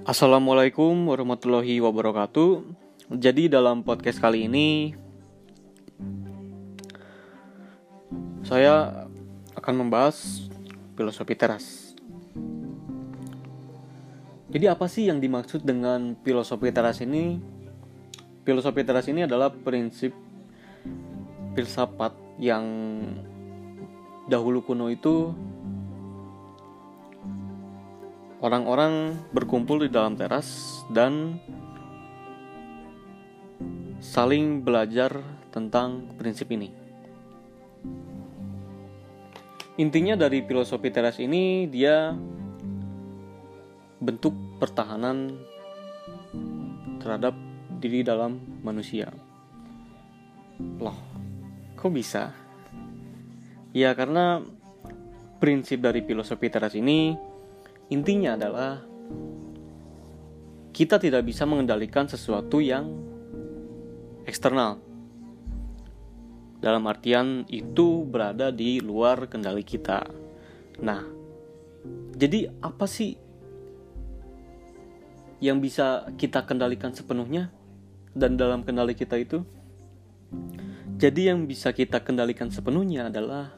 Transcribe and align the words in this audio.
Assalamualaikum 0.00 1.12
warahmatullahi 1.12 1.76
wabarakatuh. 1.76 2.64
Jadi 3.20 3.52
dalam 3.52 3.84
podcast 3.84 4.16
kali 4.16 4.48
ini 4.48 4.96
saya 8.40 9.04
akan 9.60 9.74
membahas 9.76 10.48
filosofi 10.96 11.36
teras. 11.36 11.92
Jadi 14.48 14.72
apa 14.72 14.88
sih 14.88 15.04
yang 15.12 15.20
dimaksud 15.20 15.68
dengan 15.68 16.16
filosofi 16.24 16.72
teras 16.72 17.04
ini? 17.04 17.36
Filosofi 18.48 18.80
teras 18.88 19.04
ini 19.04 19.28
adalah 19.28 19.52
prinsip 19.52 20.16
filsafat 21.52 22.16
yang 22.40 22.64
dahulu 24.32 24.64
kuno 24.64 24.88
itu 24.88 25.36
orang-orang 28.40 29.20
berkumpul 29.36 29.84
di 29.84 29.92
dalam 29.92 30.16
teras 30.16 30.80
dan 30.88 31.36
saling 34.00 34.64
belajar 34.64 35.20
tentang 35.52 36.08
prinsip 36.16 36.48
ini. 36.56 36.72
Intinya 39.76 40.16
dari 40.16 40.44
filosofi 40.44 40.88
teras 40.92 41.20
ini 41.20 41.68
dia 41.68 42.12
bentuk 44.00 44.32
pertahanan 44.56 45.36
terhadap 47.00 47.36
diri 47.80 48.04
dalam 48.04 48.40
manusia. 48.64 49.08
Loh, 50.80 50.96
kok 51.76 51.92
bisa? 51.92 52.32
Ya 53.72 53.92
karena 53.96 54.44
prinsip 55.40 55.80
dari 55.80 56.04
filosofi 56.04 56.52
teras 56.52 56.76
ini 56.76 57.16
Intinya 57.90 58.38
adalah 58.38 58.78
kita 60.70 61.02
tidak 61.02 61.26
bisa 61.26 61.42
mengendalikan 61.42 62.06
sesuatu 62.06 62.62
yang 62.62 62.86
eksternal. 64.24 64.78
Dalam 66.62 66.86
artian 66.86 67.42
itu 67.50 68.06
berada 68.06 68.54
di 68.54 68.78
luar 68.78 69.26
kendali 69.26 69.66
kita. 69.66 70.06
Nah, 70.80 71.02
jadi 72.14 72.52
apa 72.62 72.86
sih 72.86 73.18
yang 75.40 75.58
bisa 75.58 76.06
kita 76.14 76.44
kendalikan 76.46 76.92
sepenuhnya 76.94 77.50
dan 78.14 78.38
dalam 78.38 78.62
kendali 78.62 78.94
kita 78.94 79.18
itu? 79.18 79.42
Jadi 81.00 81.32
yang 81.32 81.48
bisa 81.48 81.72
kita 81.72 82.04
kendalikan 82.04 82.52
sepenuhnya 82.52 83.08
adalah 83.08 83.56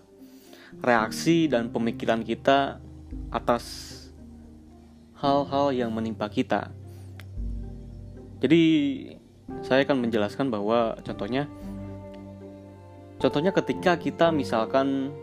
reaksi 0.79 1.51
dan 1.51 1.75
pemikiran 1.75 2.23
kita 2.23 2.79
atas 3.35 3.93
hal-hal 5.23 5.71
yang 5.71 5.95
menimpa 5.95 6.27
kita. 6.27 6.75
Jadi 8.43 8.63
saya 9.63 9.87
akan 9.87 10.03
menjelaskan 10.03 10.51
bahwa 10.51 10.99
contohnya 11.07 11.47
contohnya 13.23 13.55
ketika 13.55 13.95
kita 13.95 14.35
misalkan 14.35 15.15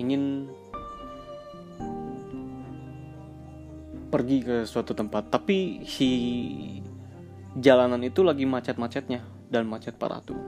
ingin 0.00 0.48
pergi 4.08 4.40
ke 4.40 4.56
suatu 4.64 4.96
tempat 4.96 5.28
tapi 5.28 5.84
si 5.84 6.10
jalanan 7.60 8.00
itu 8.00 8.24
lagi 8.24 8.48
macet-macetnya 8.48 9.20
dan 9.52 9.68
macet 9.68 10.00
parah 10.00 10.24
tuh. 10.24 10.40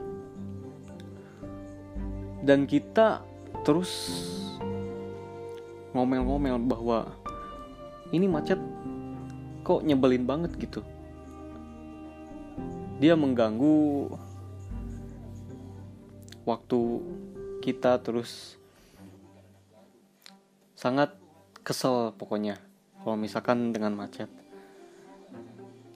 Dan 2.41 2.65
kita 2.65 3.21
terus 3.61 4.17
ngomel-ngomel 5.93 6.57
bahwa 6.65 7.11
ini 8.11 8.27
macet. 8.27 8.59
Kok 9.67 9.83
nyebelin 9.83 10.23
banget 10.23 10.55
gitu? 10.55 10.79
Dia 13.03 13.19
mengganggu 13.19 14.07
waktu 16.47 16.79
kita 17.59 17.99
terus 17.99 18.55
sangat 20.71 21.11
kesel 21.67 22.15
pokoknya 22.15 22.63
kalau 23.03 23.19
misalkan 23.19 23.75
dengan 23.75 23.91
macet. 23.91 24.31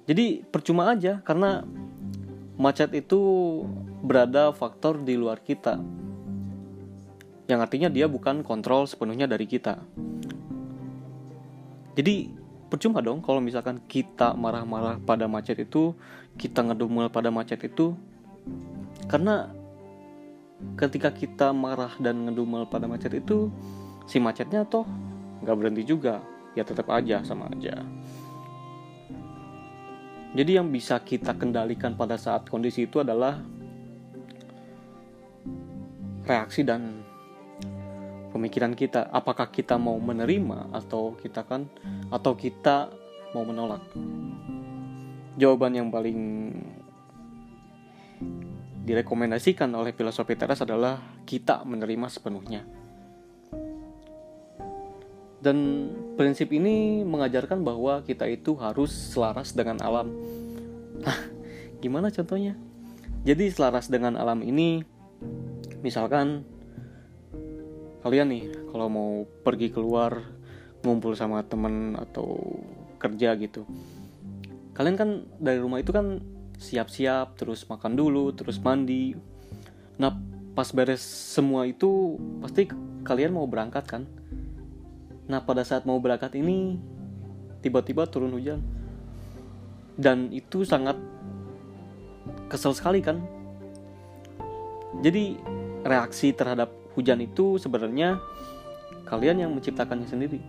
Jadi 0.03 0.43
percuma 0.43 0.91
aja 0.91 1.23
karena 1.23 1.63
macet 2.59 2.91
itu 2.91 3.19
berada 4.03 4.51
faktor 4.51 4.99
di 4.99 5.15
luar 5.15 5.39
kita. 5.39 5.79
Yang 7.47 7.59
artinya 7.63 7.87
dia 7.87 8.11
bukan 8.11 8.43
kontrol 8.43 8.83
sepenuhnya 8.83 9.31
dari 9.31 9.47
kita 9.47 9.79
jadi 11.97 12.31
percuma 12.71 13.03
dong 13.03 13.19
kalau 13.19 13.43
misalkan 13.43 13.83
kita 13.87 14.31
marah-marah 14.35 14.99
pada 15.03 15.27
macet 15.27 15.59
itu 15.59 15.91
kita 16.39 16.63
ngedumel 16.63 17.11
pada 17.11 17.27
macet 17.27 17.59
itu 17.67 17.91
karena 19.11 19.51
ketika 20.77 21.11
kita 21.11 21.51
marah 21.51 21.91
dan 21.99 22.29
ngedumel 22.29 22.69
pada 22.69 22.85
macet 22.87 23.11
itu 23.17 23.51
si 24.05 24.21
macetnya 24.21 24.63
toh 24.63 24.85
nggak 25.41 25.57
berhenti 25.57 25.83
juga. 25.85 26.21
Ya 26.51 26.67
tetap 26.67 26.91
aja 26.91 27.23
sama 27.23 27.47
aja. 27.47 27.79
Jadi 30.31 30.51
yang 30.55 30.71
bisa 30.71 30.99
kita 30.99 31.35
kendalikan 31.35 31.95
pada 31.95 32.15
saat 32.15 32.47
kondisi 32.47 32.87
itu 32.87 33.03
adalah 33.03 33.39
reaksi 36.23 36.63
dan 36.63 37.00
pemikiran 38.31 38.73
kita 38.73 39.11
apakah 39.11 39.51
kita 39.51 39.75
mau 39.75 39.99
menerima 39.99 40.71
atau 40.71 41.13
kita 41.19 41.43
kan 41.43 41.67
atau 42.07 42.33
kita 42.33 42.89
mau 43.35 43.43
menolak? 43.43 43.83
Jawaban 45.35 45.75
yang 45.75 45.87
paling 45.91 46.19
direkomendasikan 48.81 49.69
oleh 49.77 49.93
filosofi 49.93 50.33
teras 50.35 50.63
adalah 50.63 50.99
kita 51.27 51.61
menerima 51.67 52.07
sepenuhnya. 52.09 52.65
Dan 55.41 55.89
prinsip 56.17 56.53
ini 56.53 57.01
mengajarkan 57.01 57.65
bahwa 57.65 58.05
kita 58.05 58.29
itu 58.29 58.53
harus 58.61 58.93
selaras 58.93 59.57
dengan 59.57 59.81
alam. 59.81 60.13
Nah 61.01 61.17
gimana 61.81 62.13
contohnya? 62.13 62.53
Jadi 63.25 63.49
selaras 63.49 63.89
dengan 63.89 64.17
alam 64.17 64.41
ini 64.45 64.85
misalkan 65.81 66.45
kalian 68.01 68.27
nih 68.33 68.43
kalau 68.73 68.87
mau 68.89 69.11
pergi 69.45 69.69
keluar 69.69 70.25
ngumpul 70.81 71.13
sama 71.13 71.45
temen 71.45 71.93
atau 71.93 72.41
kerja 72.97 73.37
gitu. 73.37 73.65
Kalian 74.73 74.97
kan 74.97 75.09
dari 75.37 75.61
rumah 75.61 75.81
itu 75.81 75.93
kan 75.93 76.21
siap-siap 76.57 77.37
terus 77.37 77.65
makan 77.69 77.93
dulu 77.93 78.33
terus 78.33 78.57
mandi. 78.57 79.13
Nah 80.01 80.17
pas 80.57 80.69
beres 80.73 81.01
semua 81.05 81.69
itu 81.69 82.17
pasti 82.41 82.69
kalian 83.05 83.33
mau 83.37 83.45
berangkat 83.45 83.85
kan? 83.85 84.03
Nah 85.29 85.41
pada 85.45 85.61
saat 85.61 85.85
mau 85.85 86.01
berangkat 86.01 86.33
ini 86.37 86.81
tiba-tiba 87.61 88.09
turun 88.09 88.33
hujan. 88.33 88.61
Dan 89.93 90.33
itu 90.33 90.65
sangat 90.65 90.97
kesel 92.49 92.73
sekali 92.73 93.05
kan? 93.05 93.21
Jadi 95.05 95.37
reaksi 95.85 96.33
terhadap 96.33 96.80
hujan 96.95 97.19
itu 97.23 97.57
sebenarnya 97.57 98.19
kalian 99.07 99.47
yang 99.47 99.51
menciptakannya 99.51 100.07
sendiri. 100.07 100.41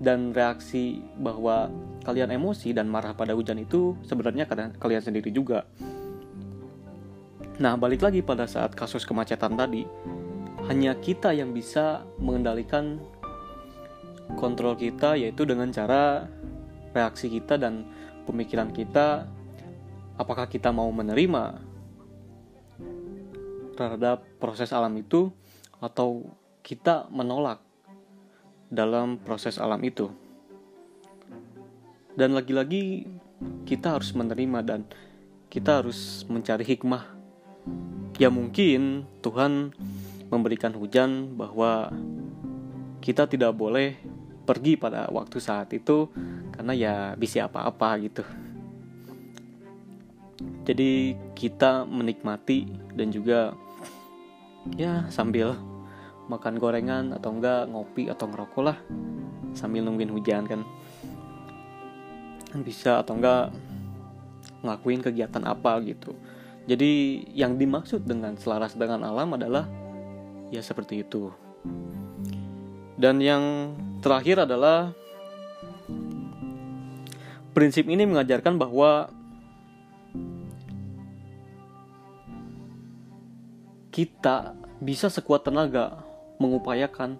Dan 0.00 0.34
reaksi 0.34 1.00
bahwa 1.16 1.70
kalian 2.04 2.34
emosi 2.34 2.74
dan 2.74 2.90
marah 2.90 3.16
pada 3.16 3.32
hujan 3.32 3.62
itu 3.62 3.96
sebenarnya 4.04 4.44
kalian 4.76 5.02
sendiri 5.02 5.30
juga. 5.30 5.64
Nah, 7.62 7.78
balik 7.78 8.02
lagi 8.02 8.18
pada 8.18 8.50
saat 8.50 8.74
kasus 8.74 9.06
kemacetan 9.06 9.54
tadi, 9.54 9.86
hanya 10.66 10.98
kita 10.98 11.30
yang 11.30 11.54
bisa 11.54 12.02
mengendalikan 12.18 12.98
kontrol 14.34 14.74
kita 14.74 15.14
yaitu 15.14 15.46
dengan 15.46 15.70
cara 15.70 16.26
reaksi 16.96 17.28
kita 17.28 17.60
dan 17.60 17.84
pemikiran 18.24 18.72
kita 18.72 19.28
apakah 20.16 20.48
kita 20.48 20.72
mau 20.72 20.88
menerima 20.88 21.60
terhadap 23.74 24.24
proses 24.38 24.72
alam 24.72 24.94
itu 24.96 25.34
atau 25.82 26.32
kita 26.64 27.10
menolak 27.12 27.60
dalam 28.72 29.20
proses 29.20 29.60
alam 29.60 29.78
itu. 29.84 30.08
Dan 32.14 32.32
lagi-lagi 32.32 33.04
kita 33.66 33.98
harus 33.98 34.14
menerima 34.14 34.62
dan 34.62 34.80
kita 35.50 35.82
harus 35.82 36.22
mencari 36.30 36.62
hikmah. 36.62 37.04
Ya 38.18 38.30
mungkin 38.30 39.04
Tuhan 39.20 39.74
memberikan 40.30 40.72
hujan 40.78 41.34
bahwa 41.34 41.90
kita 43.02 43.26
tidak 43.26 43.52
boleh 43.52 43.98
pergi 44.46 44.78
pada 44.78 45.10
waktu 45.10 45.42
saat 45.42 45.72
itu 45.74 46.08
karena 46.54 46.72
ya 46.72 46.94
bisa 47.18 47.50
apa-apa 47.50 47.98
gitu. 48.00 48.22
Jadi 50.64 51.12
kita 51.36 51.84
menikmati 51.84 52.64
dan 52.96 53.12
juga 53.12 53.52
ya 54.80 55.04
sambil 55.12 55.52
makan 56.32 56.56
gorengan 56.56 57.12
atau 57.12 57.36
enggak 57.36 57.68
ngopi 57.68 58.08
atau 58.08 58.24
ngerokok 58.32 58.62
lah 58.64 58.78
sambil 59.52 59.84
nungguin 59.84 60.08
hujan 60.08 60.48
kan. 60.48 60.64
Bisa 62.64 63.04
atau 63.04 63.20
enggak 63.20 63.52
ngelakuin 64.64 65.04
kegiatan 65.04 65.44
apa 65.44 65.84
gitu. 65.84 66.16
Jadi 66.64 67.20
yang 67.36 67.60
dimaksud 67.60 68.08
dengan 68.08 68.40
selaras 68.40 68.72
dengan 68.72 69.04
alam 69.04 69.36
adalah 69.36 69.68
ya 70.48 70.64
seperti 70.64 71.04
itu. 71.04 71.28
Dan 72.96 73.20
yang 73.20 73.76
terakhir 74.00 74.48
adalah 74.48 74.96
prinsip 77.52 77.84
ini 77.84 78.08
mengajarkan 78.08 78.56
bahwa 78.56 79.12
kita 83.94 84.58
bisa 84.82 85.06
sekuat 85.06 85.46
tenaga 85.46 86.02
mengupayakan 86.42 87.14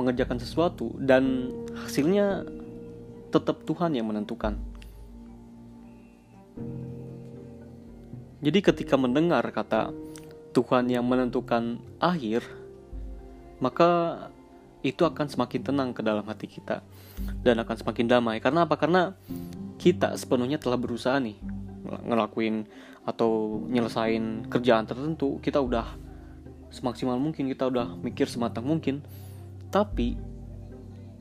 mengerjakan 0.00 0.40
sesuatu 0.40 0.96
dan 0.96 1.52
hasilnya 1.76 2.48
tetap 3.28 3.60
Tuhan 3.68 3.92
yang 3.92 4.08
menentukan. 4.08 4.56
Jadi 8.40 8.58
ketika 8.64 8.96
mendengar 8.96 9.44
kata 9.52 9.92
Tuhan 10.56 10.88
yang 10.88 11.04
menentukan 11.04 11.76
akhir, 12.00 12.40
maka 13.60 14.16
itu 14.80 15.04
akan 15.04 15.28
semakin 15.28 15.60
tenang 15.60 15.90
ke 15.92 16.00
dalam 16.00 16.24
hati 16.24 16.48
kita 16.48 16.80
dan 17.44 17.60
akan 17.60 17.76
semakin 17.76 18.06
damai. 18.08 18.40
Karena 18.40 18.64
apa? 18.64 18.80
Karena 18.80 19.12
kita 19.76 20.16
sepenuhnya 20.16 20.56
telah 20.56 20.80
berusaha 20.80 21.20
nih 21.20 21.36
ngelakuin 21.84 22.64
atau 23.06 23.62
nyelesain 23.70 24.50
kerjaan 24.50 24.82
tertentu, 24.82 25.38
kita 25.38 25.62
udah 25.62 25.94
semaksimal 26.74 27.14
mungkin, 27.22 27.46
kita 27.46 27.70
udah 27.70 27.94
mikir 28.02 28.26
sematang 28.26 28.66
mungkin. 28.66 28.98
Tapi 29.70 30.18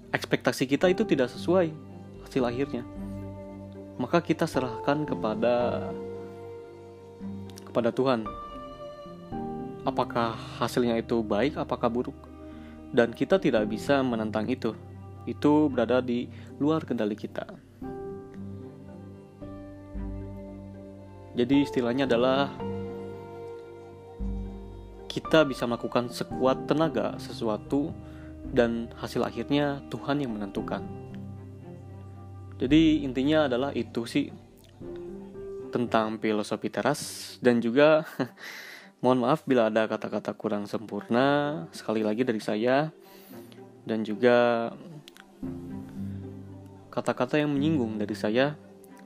ekspektasi 0.10 0.66
kita 0.66 0.90
itu 0.90 1.06
tidak 1.06 1.30
sesuai 1.30 1.70
hasil 2.26 2.42
akhirnya. 2.42 2.82
Maka 4.02 4.20
kita 4.20 4.50
serahkan 4.50 5.06
kepada 5.06 5.88
kepada 7.70 7.94
Tuhan. 7.94 8.26
Apakah 9.86 10.34
hasilnya 10.58 10.98
itu 10.98 11.22
baik 11.22 11.62
apakah 11.62 11.94
buruk? 11.94 12.18
Dan 12.90 13.14
kita 13.14 13.38
tidak 13.38 13.70
bisa 13.70 14.02
menentang 14.02 14.50
itu. 14.50 14.74
Itu 15.30 15.70
berada 15.70 16.02
di 16.02 16.26
luar 16.58 16.82
kendali 16.82 17.14
kita 17.14 17.65
jadi 21.36 21.68
istilahnya 21.68 22.08
adalah 22.08 22.56
kita 25.12 25.48
bisa 25.48 25.64
melakukan 25.64 26.12
sekuat 26.12 26.68
tenaga 26.68 27.16
sesuatu 27.20 27.96
dan 28.52 28.92
hasil 29.00 29.24
akhirnya 29.24 29.80
Tuhan 29.88 30.20
yang 30.20 30.36
menentukan. 30.36 30.84
Jadi 32.56 33.04
intinya 33.04 33.48
adalah 33.52 33.76
itu 33.76 34.08
sih 34.08 34.32
tentang 35.76 36.20
filosofi 36.24 36.72
teras 36.72 37.36
dan 37.44 37.60
juga 37.60 38.08
mohon 39.04 39.28
maaf 39.28 39.44
bila 39.44 39.68
ada 39.68 39.88
kata-kata 39.92 40.32
kurang 40.36 40.68
sempurna 40.72 41.64
sekali 41.76 42.00
lagi 42.00 42.24
dari 42.24 42.40
saya 42.40 42.96
dan 43.84 44.08
juga 44.08 44.72
kata-kata 46.96 47.40
yang 47.44 47.52
menyinggung 47.52 48.00
dari 48.00 48.16
saya. 48.16 48.56